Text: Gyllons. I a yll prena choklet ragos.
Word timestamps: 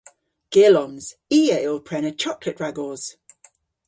Gyllons. 0.53 1.05
I 1.39 1.41
a 1.55 1.57
yll 1.67 1.79
prena 1.87 2.11
choklet 2.21 2.57
ragos. 2.63 3.03